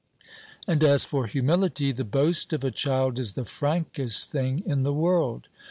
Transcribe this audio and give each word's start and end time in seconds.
And 0.65 0.83
as 0.83 1.05
for 1.05 1.27
humility, 1.27 1.91
the 1.91 2.03
boast 2.03 2.53
of 2.53 2.63
a 2.63 2.71
child 2.71 3.19
is 3.19 3.33
the 3.33 3.45
frankest 3.45 4.31
thing 4.31 4.63
in 4.65 4.81
the 4.81 4.93
world. 4.93 5.47